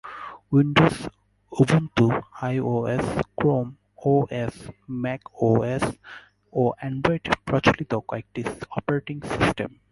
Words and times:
Windows, 0.53 0.95
Ubuntu, 1.51 2.07
iOS, 2.41 3.05
Chrome 3.37 3.67
OS, 4.05 4.55
Mac 5.03 5.21
OS 5.41 5.83
ও 6.53 6.63
Android 6.77 7.25
প্রচলিত 7.45 7.91
কয়েকটি 8.09 8.41
অপারেটিং 8.77 9.15
সিস্টেম। 9.33 9.69